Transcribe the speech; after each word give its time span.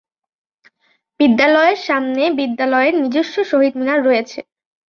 বিদ্যালয়ের 1.19 1.79
সামনে 1.87 2.23
বিদ্যালয়ের 2.39 2.93
নিজস্ব 3.03 3.35
শহীদ 3.51 3.73
মিনার 3.79 3.99
রয়েছে। 4.07 4.39